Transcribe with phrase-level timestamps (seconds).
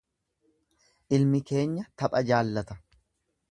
[1.17, 2.81] Ilmi keenya tapha jaallata.